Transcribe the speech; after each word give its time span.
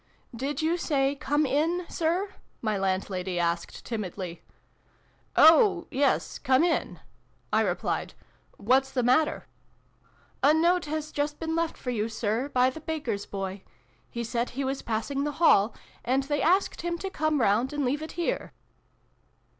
"Did 0.35 0.63
you 0.63 0.77
say' 0.77 1.13
come 1.21 1.45
in!' 1.45 1.85
Sir?" 1.87 2.33
my 2.63 2.75
landlady 2.75 3.39
asked 3.39 3.85
timidly." 3.85 4.41
Oh 5.35 5.85
yes, 5.91 6.39
come 6.39 6.63
in!" 6.63 6.99
I 7.53 7.61
replied." 7.61 8.15
What's 8.57 8.89
the 8.91 9.03
matter?"" 9.03 9.45
A 10.43 10.55
note 10.55 10.85
has 10.85 11.11
just 11.11 11.39
been 11.39 11.55
left 11.55 11.77
for 11.77 11.91
you, 11.91 12.09
Sir, 12.09 12.49
by 12.49 12.71
the 12.71 12.81
baker's 12.81 13.27
boy. 13.27 13.61
He 14.09 14.23
said 14.23 14.49
he 14.49 14.63
was 14.63 14.81
passing 14.81 15.23
the 15.23 15.33
Hall, 15.37 15.75
and 16.03 16.23
they 16.23 16.41
asked 16.41 16.81
him 16.81 16.97
to 16.97 17.11
come 17.11 17.39
round 17.39 17.71
and 17.71 17.85
leave 17.85 18.01
it 18.01 18.13
here." 18.13 18.53